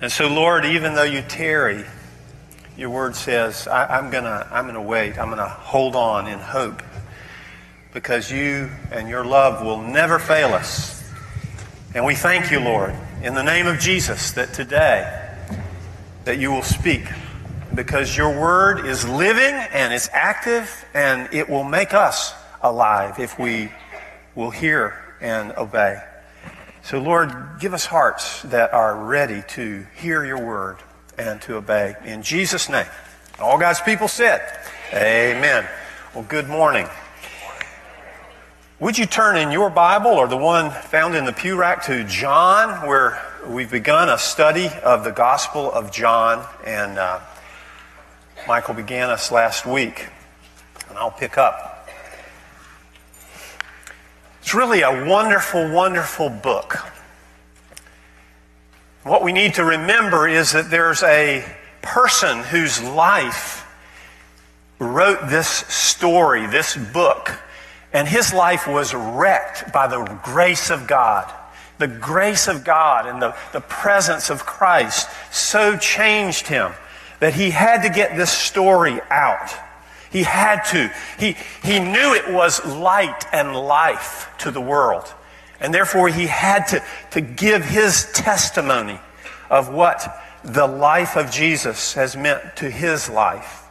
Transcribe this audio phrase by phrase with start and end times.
[0.00, 1.84] And so, Lord, even though you tarry,
[2.76, 5.18] your word says, I, am going to I'm to wait.
[5.18, 6.82] I'm going to hold on in hope
[7.92, 11.02] because you and your love will never fail us.
[11.94, 15.36] And we thank you, Lord, in the name of Jesus, that today
[16.24, 17.02] that you will speak
[17.74, 23.38] because your word is living and it's active and it will make us alive if
[23.38, 23.72] we
[24.36, 26.00] will hear and obey.
[26.88, 27.30] So, Lord,
[27.60, 30.78] give us hearts that are ready to hear your word
[31.18, 31.94] and to obey.
[32.06, 32.86] In Jesus' name.
[33.38, 34.40] All God's people said,
[34.94, 35.68] Amen.
[36.14, 36.88] Well, good morning.
[38.80, 42.04] Would you turn in your Bible or the one found in the pew rack to
[42.04, 47.20] John, where we've begun a study of the Gospel of John, and uh,
[48.46, 50.06] Michael began us last week,
[50.88, 51.77] and I'll pick up.
[54.48, 56.78] It's really a wonderful, wonderful book.
[59.02, 61.44] What we need to remember is that there's a
[61.82, 63.66] person whose life
[64.78, 67.30] wrote this story, this book,
[67.92, 71.30] and his life was wrecked by the grace of God.
[71.76, 76.72] The grace of God and the, the presence of Christ so changed him
[77.20, 79.50] that he had to get this story out.
[80.10, 80.90] He had to.
[81.18, 85.12] He, he knew it was light and life to the world.
[85.60, 89.00] And therefore, he had to, to give his testimony
[89.50, 93.67] of what the life of Jesus has meant to his life.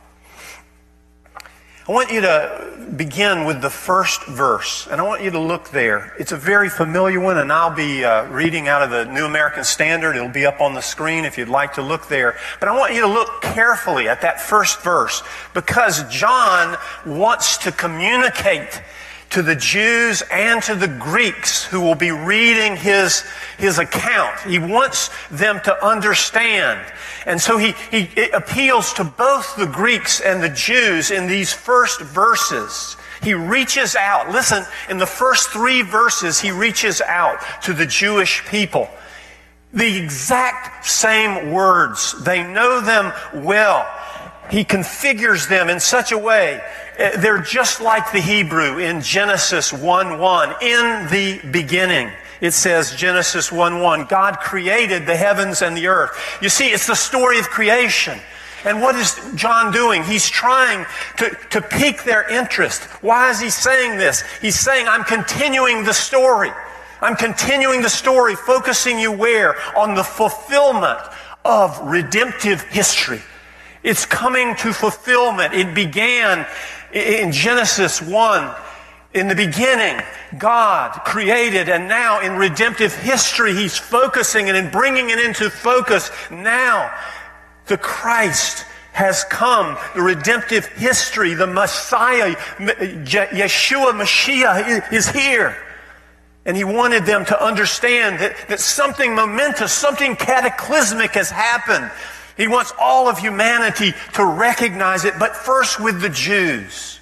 [1.87, 5.69] I want you to begin with the first verse, and I want you to look
[5.69, 6.13] there.
[6.19, 9.63] It's a very familiar one, and I'll be uh, reading out of the New American
[9.63, 10.17] Standard.
[10.17, 12.35] It'll be up on the screen if you'd like to look there.
[12.59, 17.71] But I want you to look carefully at that first verse because John wants to
[17.71, 18.81] communicate
[19.29, 23.23] to the Jews and to the Greeks who will be reading his,
[23.57, 24.39] his account.
[24.41, 26.79] He wants them to understand.
[27.25, 32.01] And so he, he appeals to both the Greeks and the Jews in these first
[32.01, 32.95] verses.
[33.21, 34.31] He reaches out.
[34.31, 38.89] Listen, in the first three verses, he reaches out to the Jewish people.
[39.73, 42.23] The exact same words.
[42.23, 43.11] They know them
[43.43, 43.85] well.
[44.49, 46.61] He configures them in such a way
[46.99, 50.49] uh, they're just like the Hebrew in Genesis 1 1.
[50.61, 56.11] In the beginning, it says, Genesis 1 1, God created the heavens and the earth.
[56.41, 58.19] You see, it's the story of creation.
[58.65, 60.03] And what is John doing?
[60.03, 60.85] He's trying
[61.17, 62.83] to, to pique their interest.
[63.03, 64.23] Why is he saying this?
[64.41, 66.51] He's saying, I'm continuing the story.
[66.99, 69.55] I'm continuing the story, focusing you where?
[69.77, 70.99] On the fulfillment
[71.45, 73.21] of redemptive history.
[73.87, 75.53] It's coming to fulfillment.
[75.53, 76.45] It began
[76.91, 78.53] in Genesis 1,
[79.13, 80.03] in the beginning,
[80.37, 86.11] God created, and now in redemptive history, He's focusing and in bringing it into focus.
[86.29, 86.93] Now,
[87.67, 89.77] the Christ has come.
[89.95, 95.55] The redemptive history, the Messiah, Yeshua Mashiach is here.
[96.45, 101.89] And he wanted them to understand that, that something momentous, something cataclysmic has happened.
[102.37, 106.96] He wants all of humanity to recognize it, but first with the Jews.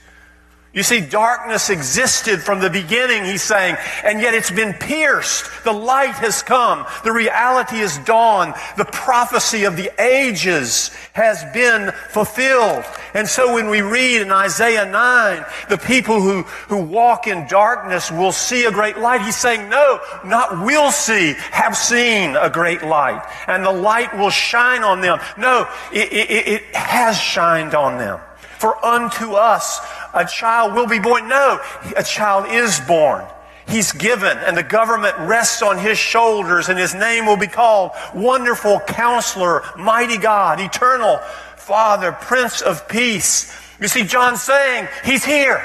[0.76, 5.46] You see, darkness existed from the beginning, he's saying, and yet it's been pierced.
[5.64, 6.86] The light has come.
[7.06, 8.54] The reality is dawn.
[8.76, 12.84] The prophecy of the ages has been fulfilled.
[13.14, 18.12] And so when we read in Isaiah 9, the people who, who walk in darkness
[18.12, 22.84] will see a great light, he's saying, no, not will see, have seen a great
[22.84, 23.26] light.
[23.48, 25.20] And the light will shine on them.
[25.38, 28.20] No, it, it, it has shined on them.
[28.66, 29.80] For unto us
[30.12, 31.30] a child will be born.
[31.30, 31.60] No,
[31.96, 33.24] a child is born.
[33.68, 37.92] He's given, and the government rests on his shoulders, and his name will be called
[38.16, 41.20] Wonderful Counselor, Mighty God, Eternal
[41.58, 43.56] Father, Prince of Peace.
[43.80, 45.64] You see, John saying, He's here.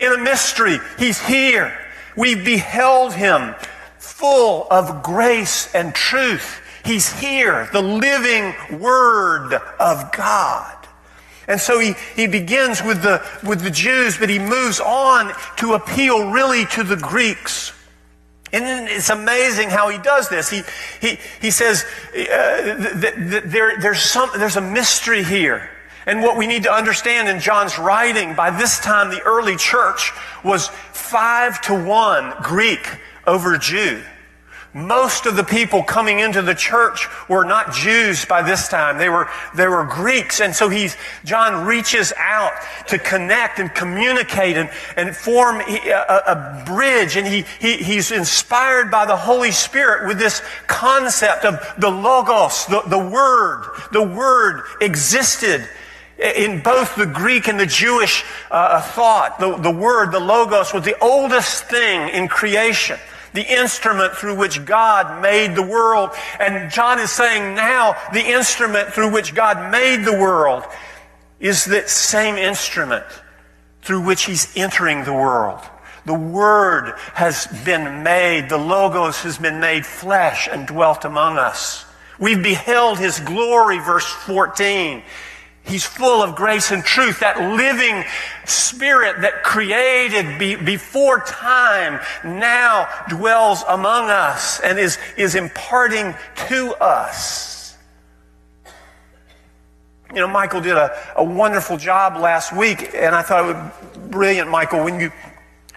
[0.00, 1.72] In a mystery, He's here.
[2.16, 3.54] We beheld Him
[3.98, 6.60] full of grace and truth.
[6.84, 10.79] He's here, the living Word of God.
[11.50, 15.74] And so he, he begins with the, with the Jews, but he moves on to
[15.74, 17.72] appeal really to the Greeks.
[18.52, 20.48] And it's amazing how he does this.
[20.48, 20.62] He,
[21.00, 25.68] he, he says, uh, th- th- there, there's, some, there's a mystery here.
[26.06, 30.12] And what we need to understand in John's writing, by this time the early church
[30.44, 32.86] was five to one Greek
[33.26, 34.04] over Jew.
[34.72, 38.98] Most of the people coming into the church were not Jews by this time.
[38.98, 40.40] They were, they were Greeks.
[40.40, 42.52] And so he's, John reaches out
[42.86, 47.16] to connect and communicate and, and form a, a bridge.
[47.16, 52.66] And he, he, he's inspired by the Holy Spirit with this concept of the Logos,
[52.66, 53.64] the, the Word.
[53.90, 55.68] The Word existed
[56.16, 59.40] in both the Greek and the Jewish uh, thought.
[59.40, 63.00] The, the Word, the Logos, was the oldest thing in creation
[63.32, 66.10] the instrument through which God made the world.
[66.38, 70.64] And John is saying now the instrument through which God made the world
[71.38, 73.04] is the same instrument
[73.82, 75.60] through which he's entering the world.
[76.04, 81.84] The Word has been made, the Logos has been made flesh and dwelt among us.
[82.18, 85.02] We've beheld his glory, verse 14.
[85.64, 87.20] He's full of grace and truth.
[87.20, 88.04] That living
[88.44, 96.14] spirit that created be, before time now dwells among us and is, is imparting
[96.48, 97.76] to us.
[100.12, 104.08] You know, Michael did a, a wonderful job last week, and I thought it was
[104.08, 105.12] brilliant, Michael, when you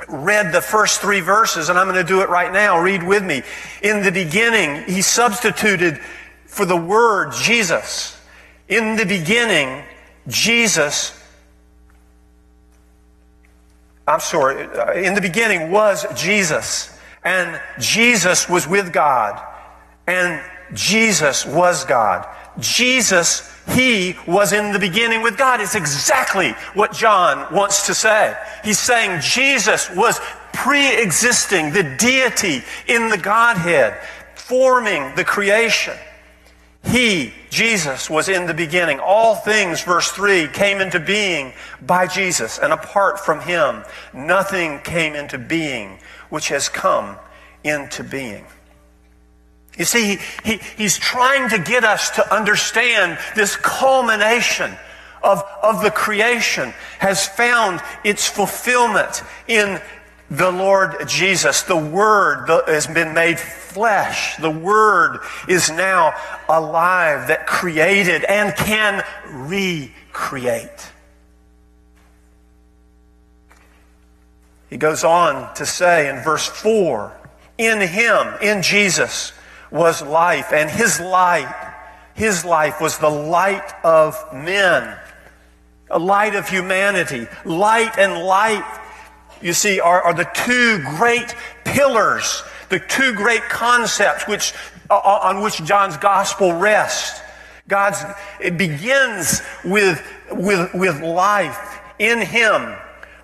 [0.10, 2.80] read the first three verses, and I'm going to do it right now.
[2.80, 3.44] Read with me.
[3.84, 6.00] In the beginning, he substituted
[6.48, 8.13] for the word Jesus
[8.68, 9.84] in the beginning,
[10.28, 11.20] Jesus,
[14.08, 19.42] I'm sorry, uh, in the beginning was Jesus, and Jesus was with God,
[20.08, 20.42] and
[20.74, 22.28] Jesus was God.
[22.60, 25.60] Jesus, He was in the beginning with God.
[25.60, 28.36] It's exactly what John wants to say.
[28.64, 30.20] He's saying Jesus was
[30.54, 33.98] pre existing, the deity in the Godhead,
[34.36, 35.96] forming the creation.
[36.84, 39.00] He, Jesus, was in the beginning.
[39.00, 43.84] All things, verse 3, came into being by Jesus, and apart from him,
[44.14, 46.00] nothing came into being
[46.30, 47.18] which has come
[47.64, 48.46] into being.
[49.78, 54.72] You see, he, he, he's trying to get us to understand this culmination
[55.24, 59.82] of, of the creation has found its fulfillment in
[60.30, 61.64] the Lord Jesus.
[61.64, 63.40] The Word has been made
[63.74, 64.38] flesh.
[64.38, 66.14] The Word is now
[66.48, 70.92] alive that created and can recreate.
[74.70, 77.12] He goes on to say in verse 4
[77.58, 79.34] In Him, in Jesus,
[79.72, 81.76] was life, and His light,
[82.14, 84.98] His life was the light of men,
[85.90, 87.28] a light of humanity.
[87.46, 88.64] Light and light
[89.44, 91.36] you see, are, are the two great
[91.66, 92.44] pillars,
[92.74, 94.52] the two great concepts which,
[94.90, 97.22] uh, on which John's gospel rests.
[97.68, 98.04] God's,
[98.42, 101.80] it begins with, with, with life.
[102.00, 102.74] In him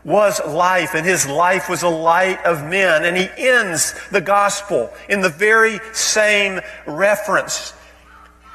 [0.06, 3.06] was life, and his life was a light of men.
[3.06, 7.74] And he ends the gospel in the very same reference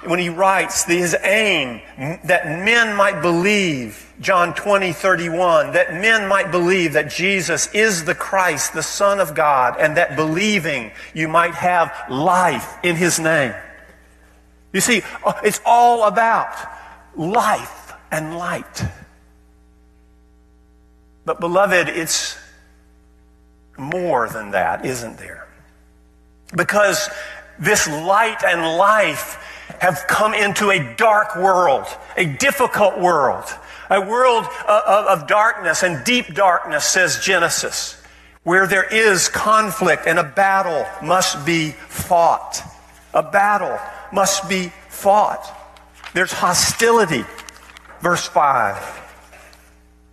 [0.07, 1.81] when he writes his aim
[2.25, 8.15] that men might believe John 20, 31, that men might believe that Jesus is the
[8.15, 13.55] Christ, the Son of God, and that believing you might have life in His name.
[14.73, 16.55] You see, uh, it's all about
[17.17, 18.85] life and light.
[21.25, 22.39] But, beloved, it's
[23.77, 25.49] more than that, isn't there?
[26.55, 27.09] Because
[27.59, 29.39] this light and life
[29.81, 33.45] have come into a dark world, a difficult world
[33.91, 38.01] a world of darkness and deep darkness, says Genesis,
[38.43, 42.63] where there is conflict and a battle must be fought.
[43.13, 43.79] A battle
[44.13, 45.51] must be fought.
[46.15, 47.25] There's hostility.
[48.01, 49.03] Verse 5.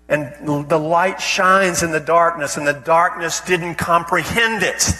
[0.09, 4.93] And the light shines in the darkness, and the darkness didn't comprehend it.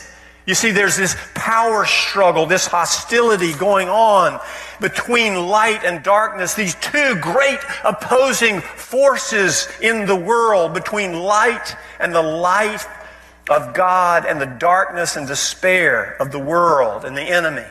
[0.52, 4.42] You see, there's this power struggle, this hostility going on
[4.82, 12.14] between light and darkness, these two great opposing forces in the world between light and
[12.14, 12.86] the light
[13.50, 17.68] of God and the darkness and despair of the world and the enemy.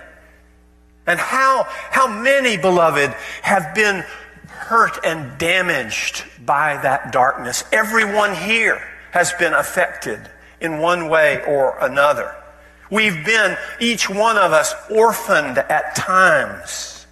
[1.07, 3.11] And how, how many, beloved,
[3.43, 4.07] have been
[4.49, 7.63] hurt and damaged by that darkness?
[7.73, 10.19] Everyone here has been affected
[10.63, 12.37] in one way or another.
[12.91, 17.07] We've been, each one of us, orphaned at times.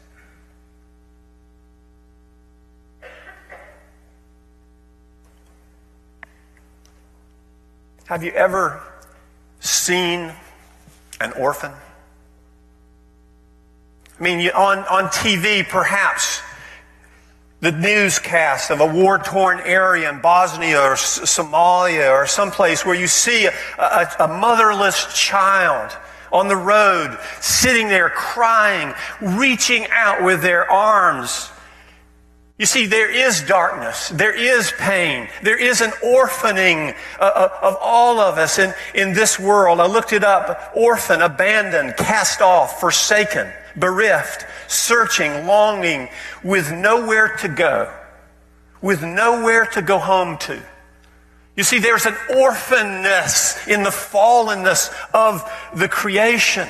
[8.06, 8.82] Have you ever
[9.60, 10.32] seen
[11.20, 11.72] an orphan?
[14.18, 16.40] I mean, on, on TV, perhaps
[17.60, 23.08] the newscast of a war torn area in Bosnia or Somalia or someplace where you
[23.08, 25.96] see a, a, a motherless child
[26.30, 31.50] on the road, sitting there crying, reaching out with their arms.
[32.58, 34.08] You see, there is darkness.
[34.08, 35.28] There is pain.
[35.42, 39.80] There is an orphaning uh, uh, of all of us in, in this world.
[39.80, 40.72] I looked it up.
[40.74, 46.08] Orphan, abandoned, cast off, forsaken, bereft, searching, longing,
[46.42, 47.92] with nowhere to go,
[48.80, 50.62] with nowhere to go home to.
[51.56, 55.42] You see, there's an orphanness in the fallenness of
[55.74, 56.68] the creation.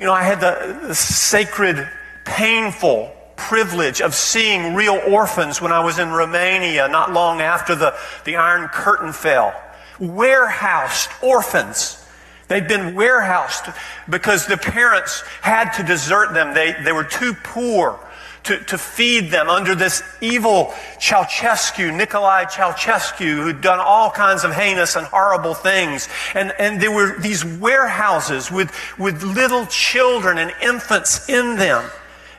[0.00, 1.88] You know, I had the, the sacred,
[2.24, 7.94] painful privilege of seeing real orphans when I was in Romania not long after the,
[8.24, 9.54] the Iron Curtain fell.
[10.00, 12.03] Warehoused orphans.
[12.48, 13.64] They'd been warehoused
[14.08, 16.54] because the parents had to desert them.
[16.54, 17.98] They, they were too poor
[18.44, 24.52] to, to feed them under this evil Ceausescu, Nicolae Ceausescu, who'd done all kinds of
[24.52, 26.08] heinous and horrible things.
[26.34, 31.90] And, and there were these warehouses with, with little children and infants in them.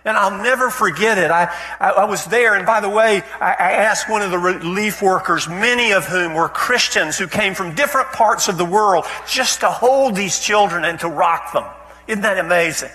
[0.05, 1.31] And I'll never forget it.
[1.31, 4.37] I, I, I was there, and by the way, I, I, asked one of the
[4.37, 9.05] relief workers, many of whom were Christians who came from different parts of the world,
[9.27, 11.65] just to hold these children and to rock them.
[12.07, 12.91] Isn't that amazing?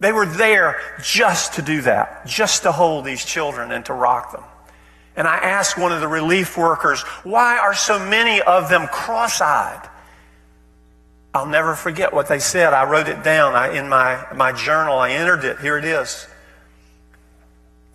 [0.00, 4.32] They were there just to do that, just to hold these children and to rock
[4.32, 4.42] them.
[5.16, 9.40] And I asked one of the relief workers, why are so many of them cross
[9.40, 9.88] eyed?
[11.34, 12.72] I'll never forget what they said.
[12.72, 14.96] I wrote it down I, in my, my journal.
[14.96, 15.58] I entered it.
[15.58, 16.28] Here it is.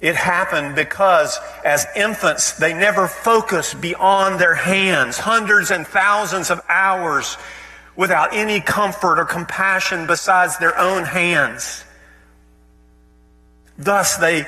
[0.02, 6.62] It happened because as infants, they never focused beyond their hands, hundreds and thousands of
[6.70, 7.38] hours
[7.96, 11.84] without any comfort or compassion besides their own hands.
[13.78, 14.46] Thus, they,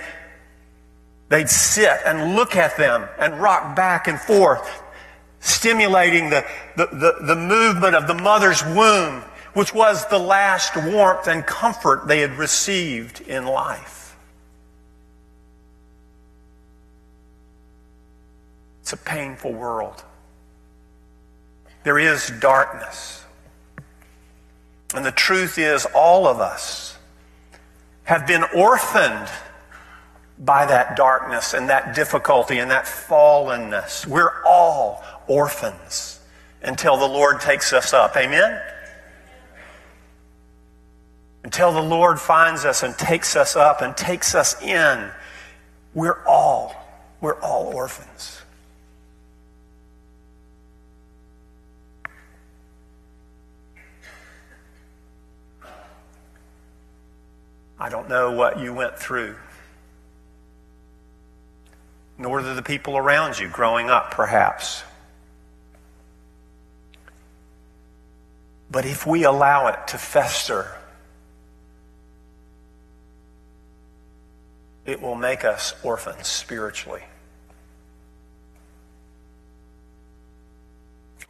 [1.30, 4.84] they'd sit and look at them and rock back and forth,
[5.42, 6.46] stimulating the,
[6.78, 12.08] the, the, the movement of the mother's womb, which was the last warmth and comfort
[12.08, 14.16] they had received in life.
[18.82, 20.04] It's a painful world.
[21.84, 23.24] There is darkness.
[24.94, 26.98] And the truth is, all of us
[28.04, 29.30] have been orphaned
[30.38, 34.06] by that darkness and that difficulty and that fallenness.
[34.06, 36.20] We're all orphans
[36.62, 38.18] until the Lord takes us up.
[38.18, 38.62] Amen?
[41.44, 45.10] Until the Lord finds us and takes us up and takes us in,
[45.94, 46.76] we're all,
[47.22, 48.42] we're all orphans.
[57.80, 59.36] I don't know what you went through,
[62.20, 64.84] nor do the people around you growing up, perhaps.
[68.72, 70.66] But if we allow it to fester,
[74.86, 77.04] it will make us orphans spiritually.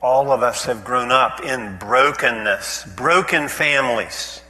[0.02, 4.42] All of us have grown up in brokenness, broken families.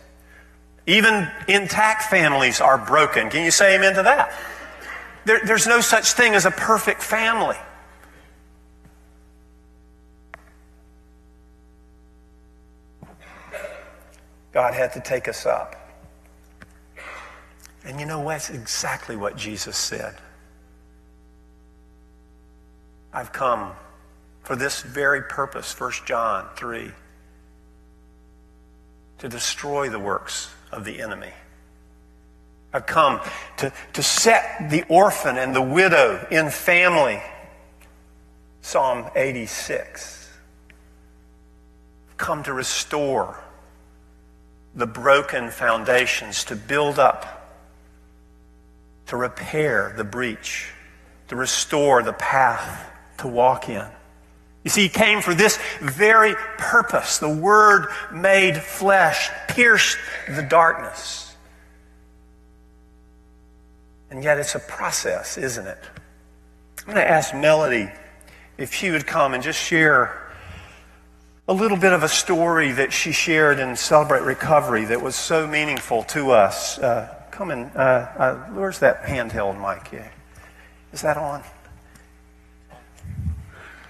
[0.85, 3.29] Even intact families are broken.
[3.29, 4.33] Can you say amen to that?
[5.25, 7.57] There, there's no such thing as a perfect family.
[14.51, 15.75] God had to take us up.
[17.85, 18.27] And you know?
[18.27, 20.15] That's exactly what Jesus said.
[23.13, 23.73] I've come
[24.43, 26.91] for this very purpose, 1 John 3,
[29.19, 31.31] to destroy the works of the enemy.
[32.73, 33.19] I've come
[33.57, 37.21] to, to set the orphan and the widow in family.
[38.61, 40.29] Psalm 86.
[42.09, 43.43] I've come to restore
[44.75, 47.59] the broken foundations, to build up,
[49.07, 50.71] to repair the breach,
[51.27, 53.85] to restore the path to walk in.
[54.63, 57.17] You see, he came for this very purpose.
[57.17, 59.97] The Word made flesh pierced
[60.29, 61.35] the darkness.
[64.11, 65.79] And yet it's a process, isn't it?
[66.79, 67.89] I'm going to ask Melody
[68.57, 70.20] if she would come and just share
[71.47, 75.47] a little bit of a story that she shared in Celebrate Recovery that was so
[75.47, 76.77] meaningful to us.
[76.77, 77.63] Uh, come in.
[77.75, 79.91] Uh, uh, where's that handheld mic?
[79.91, 80.07] Yeah.
[80.93, 81.41] Is that on?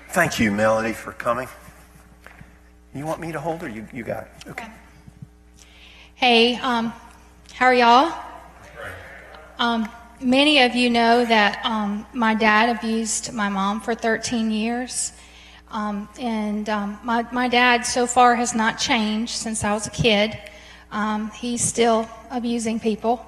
[0.10, 1.48] Thank you, Melody, for coming.
[2.94, 3.70] You want me to hold her?
[3.70, 4.50] You, you got it.
[4.50, 4.68] Okay.
[6.16, 6.94] Hey, um,
[7.54, 8.14] how are y'all?
[9.60, 9.90] Um,
[10.20, 15.14] many of you know that um, my dad abused my mom for 13 years.
[15.72, 19.92] Um, and um, my, my dad so far has not changed since I was a
[19.92, 20.38] kid.
[20.92, 23.26] Um, he's still abusing people.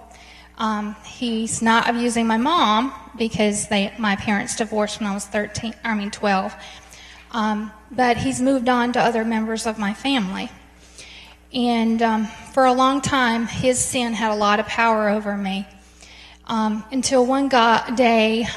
[0.57, 5.73] Um, he's not abusing my mom because they, my parents divorced when I was 13,
[5.85, 6.53] I mean 12.
[7.31, 10.51] Um, but he's moved on to other members of my family.
[11.53, 15.65] And um, for a long time, his sin had a lot of power over me.
[16.45, 18.47] Until one God, day,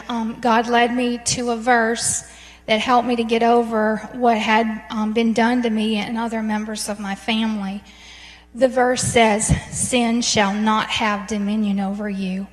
[0.41, 2.25] God led me to a verse
[2.67, 6.43] that helped me to get over what had um, been done to me and other
[6.43, 7.83] members of my family.
[8.55, 12.47] The verse says, Sin shall not have dominion over you.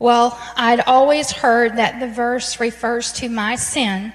[0.00, 4.12] Well, I'd always heard that the verse refers to my sin,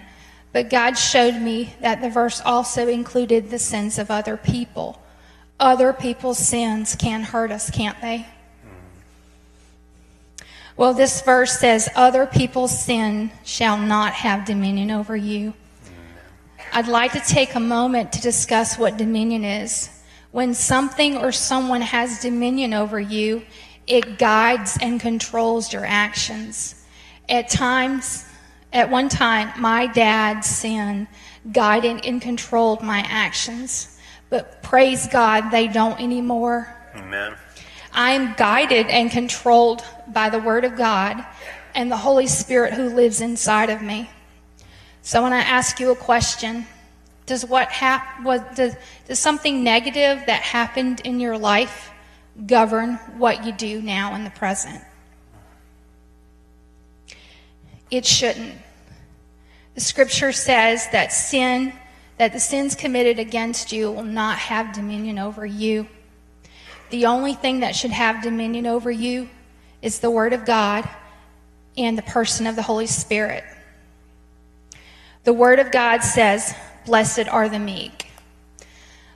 [0.54, 5.02] but God showed me that the verse also included the sins of other people.
[5.60, 8.26] Other people's sins can hurt us, can't they?
[10.76, 15.54] Well, this verse says, Other people's sin shall not have dominion over you.
[16.72, 19.90] I'd like to take a moment to discuss what dominion is.
[20.32, 23.44] When something or someone has dominion over you,
[23.86, 26.84] it guides and controls your actions.
[27.30, 28.26] At times,
[28.72, 31.08] at one time, my dad's sin
[31.52, 34.00] guided and controlled my actions.
[34.32, 36.76] But praise God, they don't anymore.
[36.96, 37.36] Amen.
[37.94, 41.24] I am guided and controlled by the Word of God
[41.76, 44.10] and the Holy Spirit who lives inside of me.
[45.02, 46.66] So when I ask you a question,
[47.26, 48.76] does what hap- what, does,
[49.08, 51.92] does something negative that happened in your life
[52.48, 54.82] govern what you do now in the present?
[57.92, 58.56] It shouldn't.
[59.76, 61.74] The scripture says that sin,
[62.18, 65.88] that the sins committed against you will not have dominion over you.
[66.94, 69.28] The only thing that should have dominion over you
[69.82, 70.88] is the Word of God
[71.76, 73.44] and the person of the Holy Spirit.
[75.24, 76.54] The Word of God says,
[76.86, 78.10] Blessed are the meek.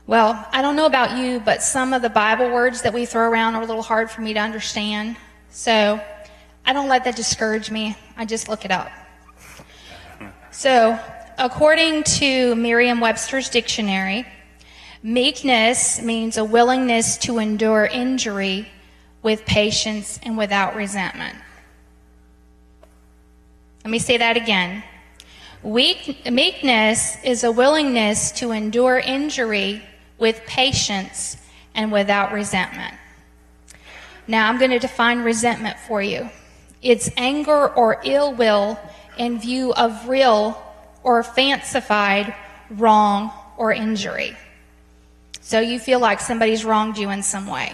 [0.08, 3.30] Well, I don't know about you, but some of the Bible words that we throw
[3.30, 5.16] around are a little hard for me to understand.
[5.52, 6.02] So
[6.66, 7.96] I don't let that discourage me.
[8.18, 8.90] I just look it up.
[10.50, 11.00] So,
[11.38, 14.26] according to Merriam Webster's dictionary,
[15.04, 18.68] meekness means a willingness to endure injury
[19.22, 21.38] with patience and without resentment.
[23.84, 24.84] Let me say that again.
[25.64, 29.82] Weak, meekness is a willingness to endure injury
[30.18, 31.38] with patience
[31.74, 32.94] and without resentment.
[34.28, 36.30] Now, I'm going to define resentment for you
[36.82, 38.80] it's anger or ill will
[39.18, 40.62] in view of real
[41.04, 42.34] or fancified
[42.70, 44.38] wrong or injury.
[45.48, 47.72] So you feel like somebody's wronged you in some way.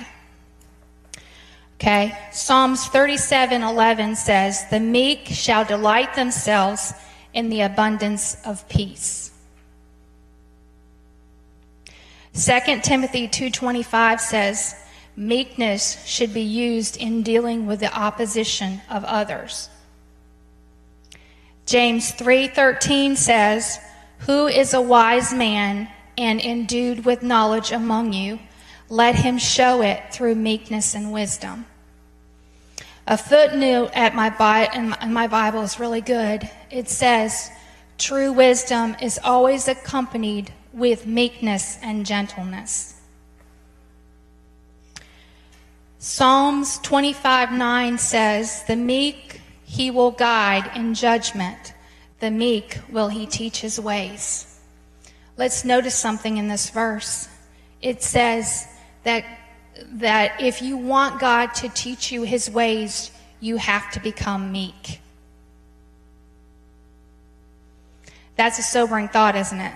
[1.77, 2.15] Okay?
[2.31, 6.93] Psalms 37:11 says, "The meek shall delight themselves
[7.33, 9.31] in the abundance of peace."
[12.33, 14.75] 2 Timothy 2:25 says,
[15.15, 19.67] "Meekness should be used in dealing with the opposition of others."
[21.65, 23.79] James 3:13 says,
[24.27, 28.39] "Who is a wise man and endued with knowledge among you?
[28.89, 31.65] Let him show it through meekness and wisdom."
[33.05, 36.49] A footnote at my Bi- in my Bible is really good.
[36.69, 37.51] It says,
[37.97, 42.93] "True wisdom is always accompanied with meekness and gentleness."
[46.05, 51.73] Psalms 25 9 says, The meek he will guide in judgment,
[52.19, 54.52] the meek will he teach his ways.
[55.35, 57.27] Let's notice something in this verse.
[57.81, 58.67] It says
[59.03, 59.25] that,
[59.93, 64.99] that if you want God to teach you his ways, you have to become meek.
[68.35, 69.73] That's a sobering thought, isn't it?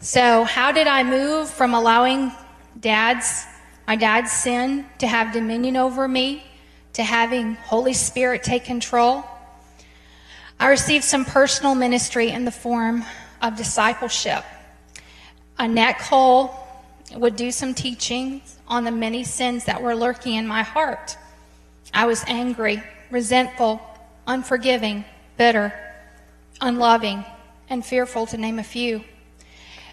[0.00, 2.32] So, how did I move from allowing
[2.78, 3.44] dad's
[3.86, 6.44] my dad's sin to have dominion over me
[6.92, 9.24] to having Holy Spirit take control?
[10.60, 13.04] I received some personal ministry in the form
[13.40, 14.44] of discipleship.
[15.56, 16.52] Annette Cole
[17.14, 21.16] would do some teaching on the many sins that were lurking in my heart.
[21.94, 23.80] I was angry, resentful,
[24.26, 25.04] unforgiving,
[25.36, 25.72] bitter,
[26.60, 27.24] unloving,
[27.70, 29.04] and fearful, to name a few.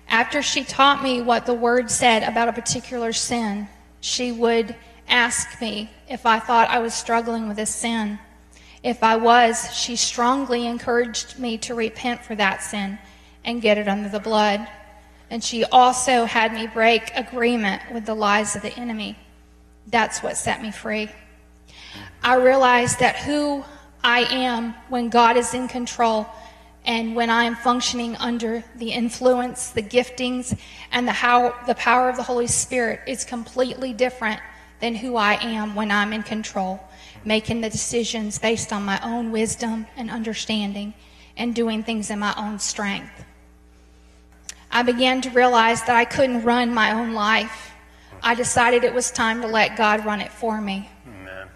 [0.08, 3.68] After she taught me what the word said about a particular sin,
[4.02, 4.76] she would
[5.08, 8.20] ask me if I thought I was struggling with a sin.
[8.86, 13.00] If I was, she strongly encouraged me to repent for that sin
[13.44, 14.68] and get it under the blood.
[15.32, 19.18] And she also had me break agreement with the lies of the enemy.
[19.88, 21.10] That's what set me free.
[22.22, 23.66] I realized that who
[24.04, 26.28] I am when God is in control
[26.86, 30.56] and when I am functioning under the influence, the giftings,
[30.92, 34.40] and the, how, the power of the Holy Spirit is completely different
[34.80, 36.80] than who I am when I'm in control,
[37.26, 40.94] making the decisions based on my own wisdom and understanding
[41.36, 43.26] and doing things in my own strength.
[44.72, 47.72] I began to realize that I couldn't run my own life.
[48.22, 50.90] I decided it was time to let God run it for me.
[51.08, 51.48] Amen.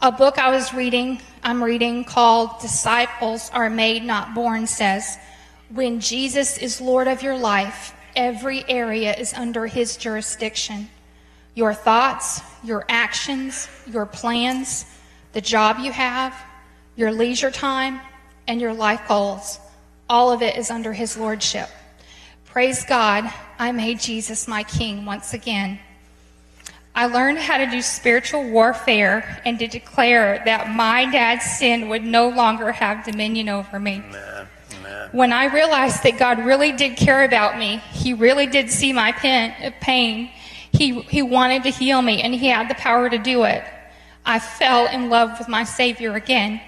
[0.00, 5.18] A book I was reading I'm reading called Disciples Are Made Not Born says,
[5.70, 10.90] When Jesus is Lord of your life, every area is under his jurisdiction.
[11.58, 14.86] Your thoughts, your actions, your plans,
[15.32, 16.32] the job you have,
[16.94, 17.98] your leisure time,
[18.46, 19.58] and your life goals,
[20.08, 21.68] all of it is under his lordship.
[22.44, 25.80] Praise God, I made Jesus my king once again.
[26.94, 32.04] I learned how to do spiritual warfare and to declare that my dad's sin would
[32.04, 33.94] no longer have dominion over me.
[34.06, 34.46] Amen.
[34.76, 35.08] Amen.
[35.10, 39.10] When I realized that God really did care about me, He really did see my
[39.10, 40.30] pain,
[40.78, 43.64] he, he wanted to heal me, and He had the power to do it.
[44.24, 46.60] I fell in love with my Savior again.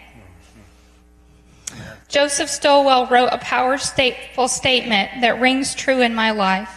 [2.08, 6.72] Joseph Stowell wrote a powerful statement that rings true in my life.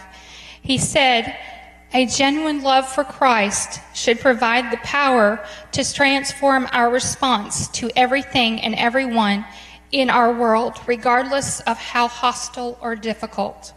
[0.62, 1.36] He said,
[1.92, 8.60] a genuine love for Christ should provide the power to transform our response to everything
[8.60, 9.44] and everyone
[9.90, 13.72] in our world, regardless of how hostile or difficult.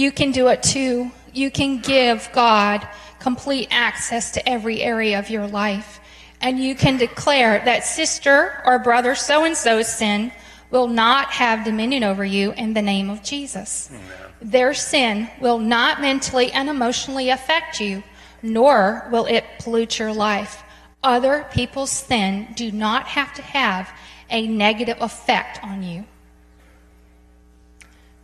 [0.00, 1.10] You can do it too.
[1.34, 6.00] You can give God complete access to every area of your life.
[6.40, 10.32] And you can declare that sister or brother so and so's sin
[10.70, 13.90] will not have dominion over you in the name of Jesus.
[13.90, 14.02] Amen.
[14.40, 18.02] Their sin will not mentally and emotionally affect you,
[18.40, 20.62] nor will it pollute your life.
[21.04, 23.92] Other people's sin do not have to have
[24.30, 26.06] a negative effect on you.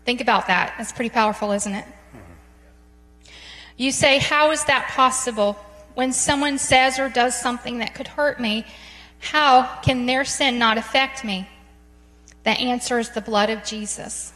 [0.06, 0.74] Think about that.
[0.78, 1.84] That's pretty powerful, isn't it?
[3.76, 5.58] You say, How is that possible?
[5.94, 8.64] When someone says or does something that could hurt me,
[9.18, 11.46] how can their sin not affect me?
[12.44, 14.32] The answer is the blood of Jesus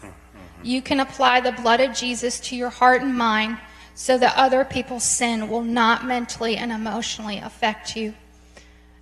[0.62, 3.58] you can apply the blood of Jesus to your heart and mind
[3.94, 8.14] so that other people's sin will not mentally and emotionally affect you.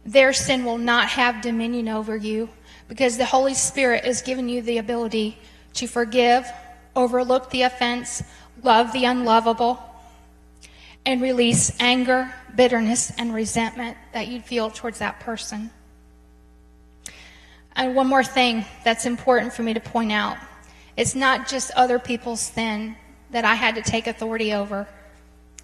[0.05, 2.49] Their sin will not have dominion over you
[2.89, 5.39] because the Holy Spirit has given you the ability
[5.79, 6.47] to forgive,
[6.95, 8.23] overlook the offense,
[8.63, 9.83] love the unlovable,
[11.07, 15.71] and release anger, bitterness, and resentment that you feel towards that person.
[17.75, 20.37] And one more thing that's important for me to point out
[20.97, 22.97] it's not just other people's sin
[23.31, 24.89] that I had to take authority over.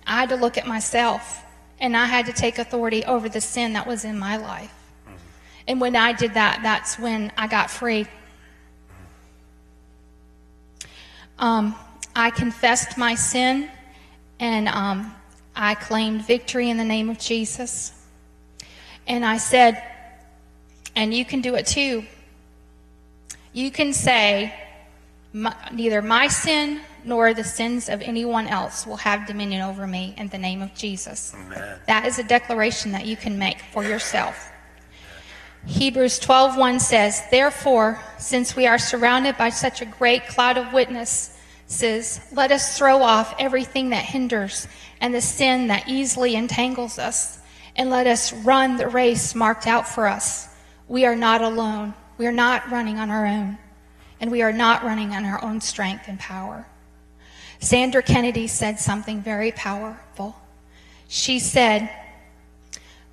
[0.06, 1.44] I had to look at myself
[1.80, 4.72] and I had to take authority over the sin that was in my life.
[5.66, 8.06] And when I did that, that's when I got free.
[11.44, 11.74] Um,
[12.16, 13.68] I confessed my sin
[14.40, 15.14] and um,
[15.54, 17.92] I claimed victory in the name of Jesus.
[19.06, 19.82] And I said,
[20.96, 22.06] and you can do it too.
[23.52, 24.54] You can say,
[25.70, 30.28] neither my sin nor the sins of anyone else will have dominion over me in
[30.28, 31.34] the name of Jesus.
[31.34, 31.78] Amen.
[31.86, 34.50] That is a declaration that you can make for yourself.
[35.66, 40.72] Hebrews 12:1 says, "Therefore, since we are surrounded by such a great cloud of
[41.64, 44.68] witnesses, let us throw off everything that hinders
[45.00, 47.38] and the sin that easily entangles us,
[47.76, 50.48] and let us run the race marked out for us.
[50.88, 51.94] We are not alone.
[52.18, 53.58] We are not running on our own."
[54.20, 56.66] and we are not running on our own strength and power.
[57.58, 60.36] Sandra Kennedy said something very powerful.
[61.08, 61.90] She said,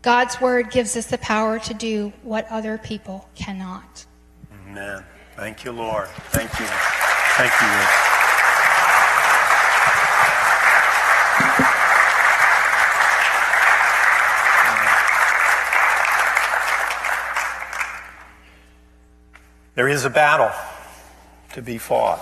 [0.02, 4.06] God's word gives us the power to do what other people cannot.
[4.70, 5.04] Amen.
[5.36, 6.08] Thank you, Lord.
[6.30, 6.66] Thank you.
[6.66, 8.21] Thank you.
[19.74, 20.52] There is a battle
[21.54, 22.20] to be fought.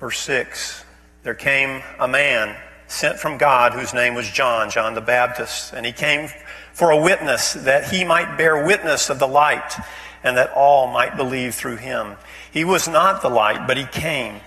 [0.00, 0.84] Verse 6
[1.22, 2.56] There came a man
[2.88, 6.30] sent from God whose name was John, John the Baptist, and he came
[6.72, 9.76] for a witness that he might bear witness of the light
[10.24, 12.16] and that all might believe through him.
[12.50, 14.40] He was not the light, but he came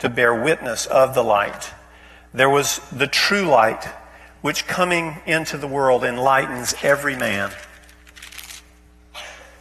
[0.00, 1.72] to bear witness of the light.
[2.34, 3.84] There was the true light,
[4.42, 7.50] which coming into the world enlightens every man.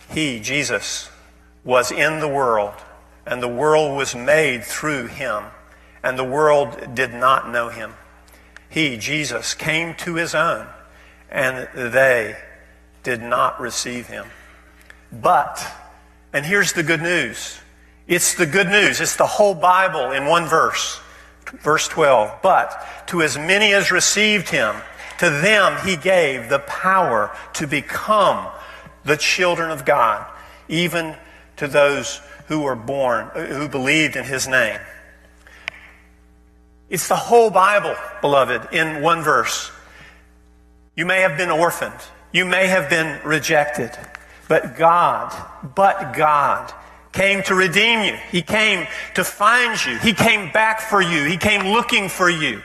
[0.10, 1.10] He, Jesus,
[1.64, 2.74] was in the world,
[3.26, 5.46] and the world was made through him,
[6.04, 7.94] and the world did not know him.
[8.70, 10.68] He, Jesus, came to his own,
[11.30, 12.38] and they
[13.04, 14.28] did not receive him.
[15.12, 15.66] But,
[16.34, 17.58] and here's the good news.
[18.08, 19.02] It's the good news.
[19.02, 21.00] It's the whole Bible in one verse.
[21.62, 22.42] Verse 12.
[22.42, 24.76] But to as many as received him,
[25.20, 28.48] to them he gave the power to become
[29.06, 30.26] the children of God,
[30.68, 31.16] even
[31.58, 34.80] to those who were born, who believed in his name.
[36.90, 39.72] It's the whole Bible, beloved, in one verse.
[40.96, 41.94] You may have been orphaned.
[42.32, 43.92] You may have been rejected.
[44.48, 45.34] But God,
[45.76, 46.72] but God
[47.12, 48.18] came to redeem you.
[48.32, 49.98] He came to find you.
[49.98, 51.24] He came back for you.
[51.24, 52.62] He came looking for you.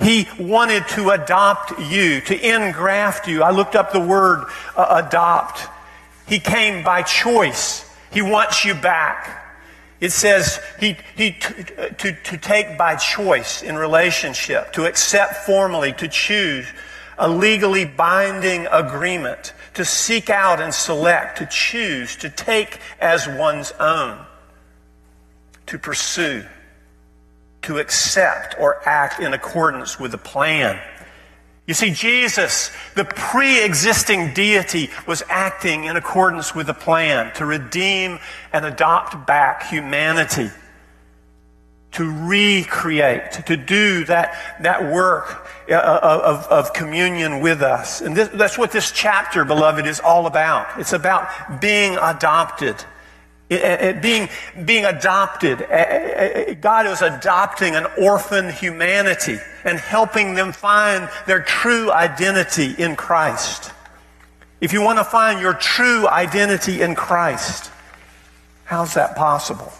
[0.00, 3.42] He wanted to adopt you, to engraft you.
[3.42, 5.66] I looked up the word uh, adopt.
[6.26, 7.84] He came by choice.
[8.12, 9.44] He wants you back.
[10.00, 15.92] It says he, he to, to, to take by choice in relationship, to accept formally,
[15.94, 16.66] to choose
[17.18, 23.72] a legally binding agreement, to seek out and select, to choose, to take as one's
[23.72, 24.18] own,
[25.66, 26.44] to pursue,
[27.66, 30.80] to accept or act in accordance with the plan
[31.66, 37.44] you see, Jesus, the pre existing deity, was acting in accordance with the plan to
[37.44, 38.20] redeem
[38.52, 40.50] and adopt back humanity,
[41.92, 48.00] to recreate, to do that, that work uh, of, of communion with us.
[48.00, 50.78] And this, that's what this chapter, beloved, is all about.
[50.78, 52.76] It's about being adopted
[53.48, 54.28] Eh, eh, eh, being,
[54.64, 55.58] being adopted,
[56.60, 63.70] God is adopting an orphan humanity and helping them find their true identity in Christ.
[64.60, 67.70] If you want to find your true identity in Christ,
[68.64, 69.72] how's that possible?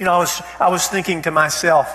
[0.00, 1.88] You know, I was, I was thinking to myself,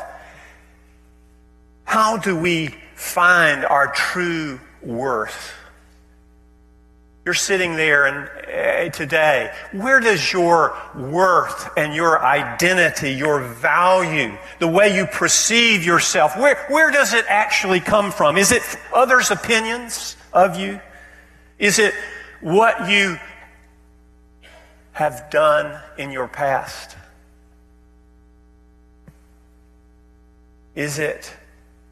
[1.84, 5.54] how do we find our true worth?
[7.28, 14.38] You're sitting there and uh, today, where does your worth and your identity, your value,
[14.60, 18.38] the way you perceive yourself, where, where does it actually come from?
[18.38, 18.62] Is it
[18.96, 20.80] others' opinions of you?
[21.60, 21.94] Is it
[22.40, 23.20] what you
[24.94, 26.96] have done in your past?
[30.76, 31.36] Is it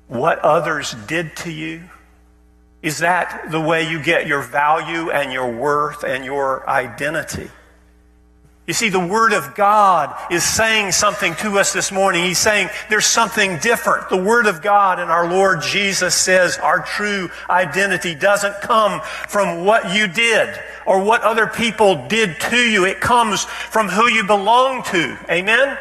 [0.07, 1.89] what others did to you?
[2.85, 7.49] Is that the way you get your value and your worth and your identity?
[8.67, 12.23] You see, the Word of God is saying something to us this morning.
[12.23, 14.09] He's saying there's something different.
[14.09, 19.65] The Word of God and our Lord Jesus says our true identity doesn't come from
[19.65, 22.85] what you did or what other people did to you.
[22.85, 25.17] It comes from who you belong to.
[25.27, 25.75] Amen?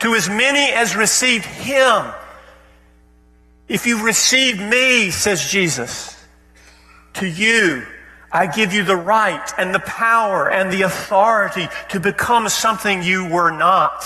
[0.00, 2.06] To as many as received Him.
[3.68, 6.13] If you received me, says Jesus,
[7.14, 7.86] to you,
[8.32, 13.28] I give you the right and the power and the authority to become something you
[13.28, 14.04] were not.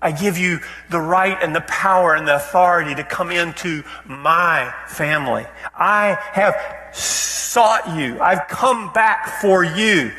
[0.00, 0.58] I give you
[0.90, 5.46] the right and the power and the authority to come into my family.
[5.76, 6.56] I have
[6.92, 8.20] sought you.
[8.20, 10.12] I've come back for you.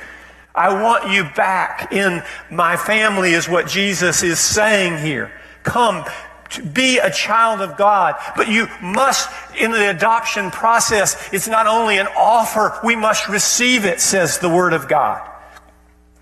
[0.56, 2.22] I want you back in
[2.52, 5.32] my family is what Jesus is saying here.
[5.64, 6.06] Come,
[6.62, 8.16] be a child of God.
[8.36, 13.86] But you must, in the adoption process, it's not only an offer, we must receive
[13.86, 15.30] it, says the Word of God.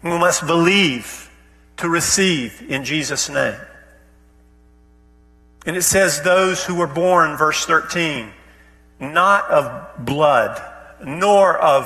[0.04, 1.30] We must believe
[1.78, 3.60] to receive in Jesus' name.
[5.65, 8.32] And it says, those who were born, verse 13,
[9.00, 10.62] not of blood,
[11.04, 11.86] nor of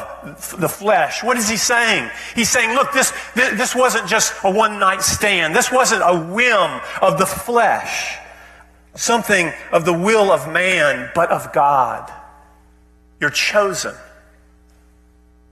[0.60, 1.24] the flesh.
[1.24, 2.10] What is he saying?
[2.36, 5.56] He's saying, look, this, this wasn't just a one night stand.
[5.56, 8.18] This wasn't a whim of the flesh
[8.96, 12.12] something of the will of man, but of God.
[13.20, 13.96] You're chosen.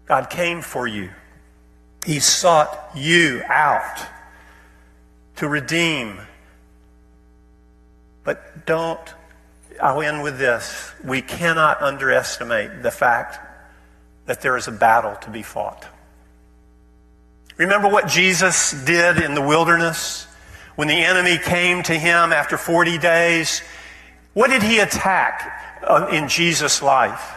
[0.06, 1.10] God came for you.
[2.06, 4.06] He sought you out
[5.38, 6.20] to redeem.
[8.24, 9.00] But don't,
[9.82, 10.92] I'll end with this.
[11.04, 13.40] We cannot underestimate the fact
[14.26, 15.86] that there is a battle to be fought.
[17.58, 20.28] Remember what Jesus did in the wilderness?
[20.76, 23.62] When the enemy came to him after 40 days,
[24.34, 27.36] what did he attack uh, in Jesus' life?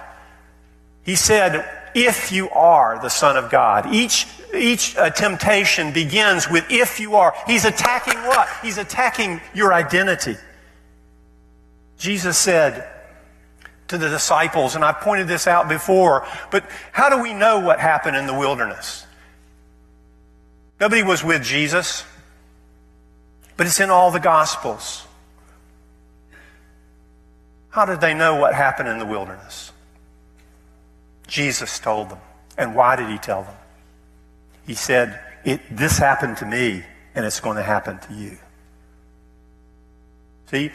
[1.03, 1.65] He said,
[1.97, 3.93] if you are the Son of God.
[3.93, 7.35] Each, each uh, temptation begins with if you are.
[7.47, 8.49] He's attacking what?
[8.63, 10.37] He's attacking your identity.
[11.99, 12.87] Jesus said
[13.89, 17.81] to the disciples, and I pointed this out before, but how do we know what
[17.81, 19.07] happened in the wilderness?
[20.79, 22.05] Nobody was with Jesus.
[23.57, 25.07] But it's in all the Gospels.
[27.71, 29.73] How did they know what happened in the wilderness?
[31.27, 32.19] Jesus told them.
[32.59, 33.55] And why did he tell them?
[34.67, 35.21] He said,
[35.71, 36.83] This happened to me,
[37.15, 38.39] and it's going to happen to you.
[40.51, 40.71] See,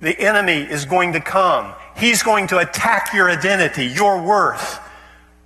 [0.00, 1.74] the enemy is going to come.
[1.96, 4.78] He's going to attack your identity, your worth,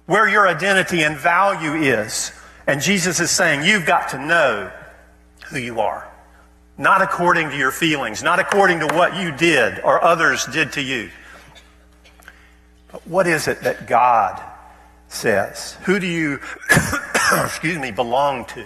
[0.07, 2.33] where your identity and value is.
[2.67, 4.71] And Jesus is saying, You've got to know
[5.47, 6.10] who you are.
[6.81, 10.81] Not according to your feelings, not according to what you did or others did to
[10.81, 11.11] you.
[12.91, 14.43] But what is it that God
[15.09, 15.77] says?
[15.83, 16.41] Who do you,
[17.45, 18.65] excuse me, belong to?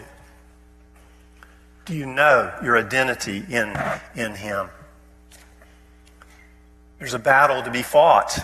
[1.87, 3.77] Do you know your identity in,
[4.15, 4.69] in Him?
[7.01, 8.39] There's a battle to be fought.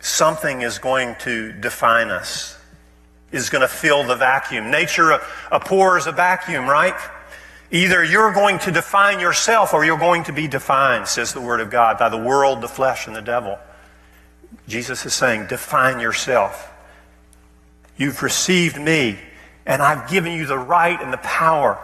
[0.00, 2.58] Something is going to define us,
[3.32, 4.70] is going to fill the vacuum.
[4.70, 6.94] Nature uh, abhors a vacuum, right?
[7.70, 11.60] Either you're going to define yourself or you're going to be defined, says the Word
[11.60, 13.58] of God, by the world, the flesh, and the devil.
[14.68, 16.72] Jesus is saying, define yourself.
[17.96, 19.18] You've received me,
[19.64, 21.78] and I've given you the right and the power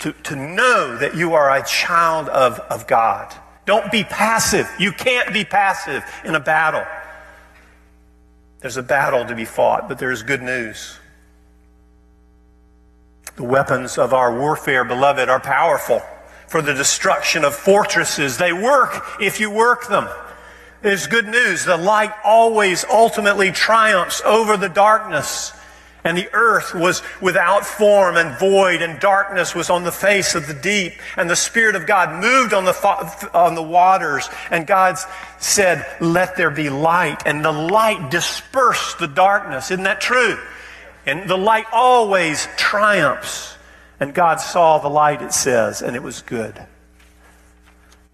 [0.00, 3.34] to, to know that you are a child of, of God.
[3.66, 4.68] Don't be passive.
[4.78, 6.84] You can't be passive in a battle.
[8.60, 10.98] There's a battle to be fought, but there's good news.
[13.36, 16.02] The weapons of our warfare, beloved, are powerful
[16.46, 18.38] for the destruction of fortresses.
[18.38, 20.08] They work if you work them.
[20.82, 21.64] There's good news.
[21.64, 25.52] The light always ultimately triumphs over the darkness.
[26.04, 30.46] And the earth was without form and void, and darkness was on the face of
[30.46, 30.92] the deep.
[31.16, 34.28] And the Spirit of God moved on the, on the waters.
[34.50, 34.96] And God
[35.38, 37.22] said, Let there be light.
[37.24, 39.70] And the light dispersed the darkness.
[39.70, 40.38] Isn't that true?
[41.06, 43.56] And the light always triumphs.
[44.00, 46.66] And God saw the light, it says, and it was good.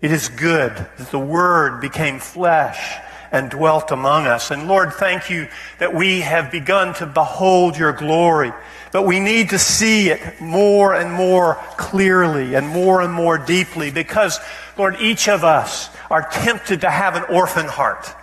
[0.01, 2.99] It is good that the Word became flesh
[3.33, 4.51] and dwelt among us.
[4.51, 5.49] And Lord, thank you
[5.79, 8.53] that we have begun to behold your glory.
[8.93, 13.91] But we need to see it more and more clearly and more and more deeply
[13.91, 14.41] because,
[14.77, 18.15] Lord, each of us are tempted to have an orphan heart.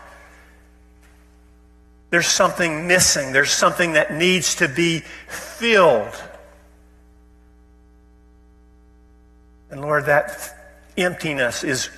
[2.10, 3.34] There's something missing.
[3.34, 6.24] There's something that needs to be filled.
[9.70, 10.56] And Lord, that
[10.98, 11.90] emptiness is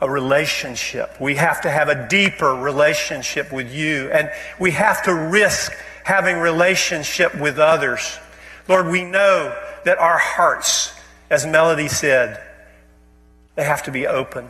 [0.00, 1.20] a relationship.
[1.20, 5.72] We have to have a deeper relationship with you, and we have to risk
[6.04, 8.18] having relationship with others.
[8.68, 10.92] Lord, we know that our hearts,
[11.30, 12.42] as Melody said,
[13.56, 14.48] they have to be open.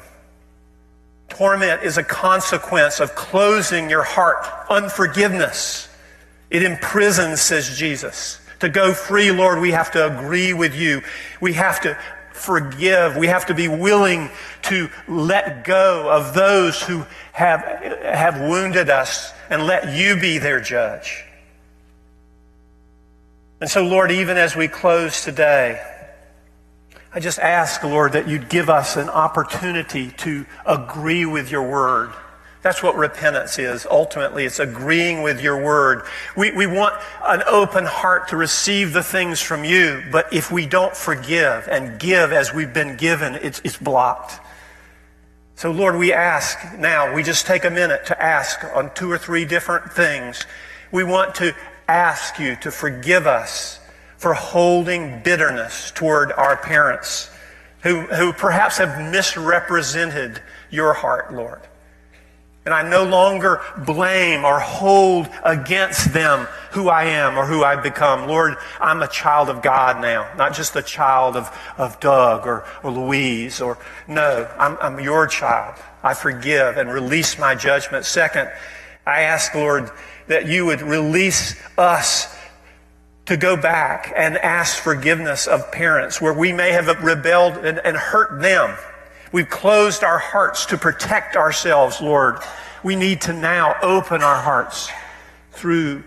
[1.29, 4.47] Torment is a consequence of closing your heart.
[4.71, 5.89] Unforgiveness.
[6.51, 8.41] It imprisons, says Jesus.
[8.61, 11.03] To go free, Lord, we have to agree with you.
[11.41, 11.97] We have to
[12.33, 13.17] forgive.
[13.17, 14.31] We have to be willing
[14.63, 17.61] to let go of those who have,
[18.03, 21.25] have wounded us and let you be their judge.
[23.61, 25.81] And so, Lord, even as we close today,
[27.19, 32.13] I just ask, Lord, that you'd give us an opportunity to agree with your word.
[32.63, 33.85] That's what repentance is.
[33.91, 36.05] Ultimately, it's agreeing with your word.
[36.37, 40.65] We, we want an open heart to receive the things from you, but if we
[40.65, 44.39] don't forgive and give as we've been given, it's, it's blocked.
[45.57, 49.19] So, Lord, we ask now, we just take a minute to ask on two or
[49.19, 50.47] three different things.
[50.93, 51.53] We want to
[51.89, 53.78] ask you to forgive us
[54.19, 57.31] for holding bitterness toward our parents
[57.83, 61.61] who, who perhaps have misrepresented your heart, Lord.
[62.65, 67.83] And I no longer blame or hold against them who I am or who I've
[67.83, 68.29] become.
[68.29, 72.67] Lord, I'm a child of God now, not just a child of, of Doug or,
[72.83, 75.77] or Louise or, no, I'm, I'm your child.
[76.03, 78.05] I forgive and release my judgment.
[78.05, 78.51] Second,
[79.07, 79.91] I ask, Lord,
[80.27, 82.37] that you would release us
[83.29, 87.97] to go back and ask forgiveness of parents where we may have rebelled and, and
[87.97, 88.77] hurt them
[89.31, 92.39] We've closed our hearts to protect ourselves, Lord.
[92.83, 94.91] We need to now open our hearts
[95.53, 96.05] through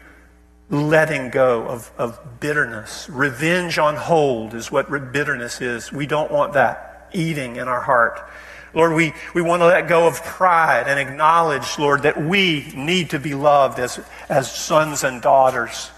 [0.70, 3.08] letting go of, of bitterness.
[3.10, 5.92] Revenge on hold is what bitterness is.
[5.92, 8.28] We don't want that eating in our heart.
[8.74, 13.10] Lord, we, we want to let go of pride and acknowledge, Lord, that we need
[13.12, 15.92] to be loved as, as sons and daughters.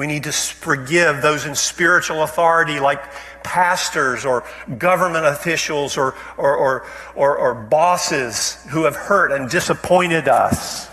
[0.00, 3.02] We need to forgive those in spiritual authority, like
[3.42, 4.44] pastors or
[4.78, 10.88] government officials or, or, or, or, or bosses who have hurt and disappointed us.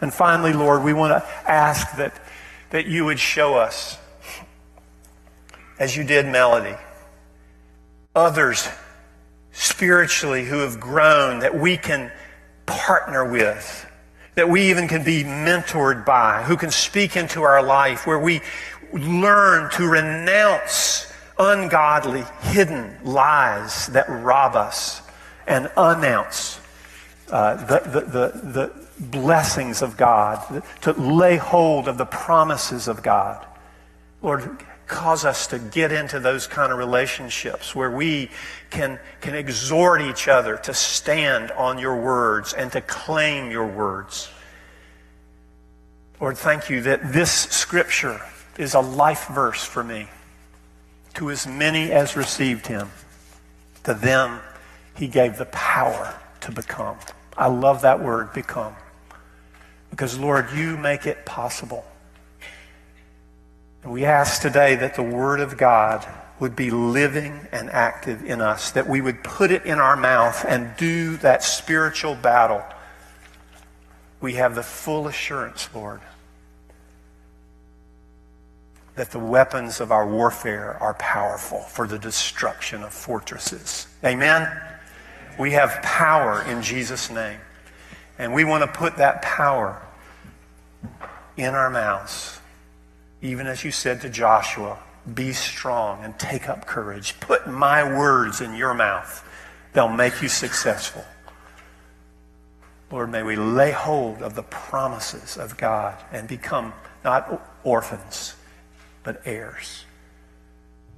[0.00, 2.18] And finally, Lord, we want to ask that,
[2.70, 3.98] that you would show us,
[5.78, 6.78] as you did Melody,
[8.14, 8.66] others
[9.52, 12.10] spiritually who have grown that we can
[12.64, 13.86] partner with
[14.38, 18.40] that we even can be mentored by, who can speak into our life, where we
[18.92, 25.02] learn to renounce ungodly, hidden lies that rob us
[25.48, 26.60] and announce
[27.32, 33.02] uh, the, the, the, the blessings of God, to lay hold of the promises of
[33.02, 33.44] God.
[34.22, 34.56] Lord,
[34.88, 38.30] cause us to get into those kind of relationships where we
[38.70, 44.28] can, can exhort each other to stand on your words and to claim your words.
[46.20, 48.20] Lord, thank you that this scripture
[48.56, 50.08] is a life verse for me.
[51.14, 52.90] To as many as received him,
[53.84, 54.40] to them
[54.96, 56.96] he gave the power to become.
[57.36, 58.74] I love that word, become.
[59.90, 61.84] Because, Lord, you make it possible.
[63.88, 66.06] We ask today that the Word of God
[66.40, 70.44] would be living and active in us, that we would put it in our mouth
[70.46, 72.62] and do that spiritual battle.
[74.20, 76.02] We have the full assurance, Lord,
[78.94, 83.86] that the weapons of our warfare are powerful for the destruction of fortresses.
[84.04, 84.48] Amen?
[85.38, 87.40] We have power in Jesus' name.
[88.18, 89.80] And we want to put that power
[91.38, 92.37] in our mouths.
[93.20, 94.78] Even as you said to Joshua,
[95.14, 97.18] be strong and take up courage.
[97.20, 99.24] Put my words in your mouth.
[99.72, 101.04] They'll make you successful.
[102.90, 106.72] Lord, may we lay hold of the promises of God and become
[107.04, 108.34] not orphans,
[109.02, 109.84] but heirs.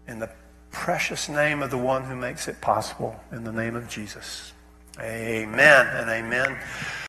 [0.06, 0.30] In the
[0.70, 4.52] precious name of the one who makes it possible, in the name of Jesus.
[5.00, 6.58] Amen and amen.